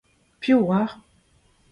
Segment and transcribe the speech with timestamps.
[0.41, 0.89] Piv 'oar?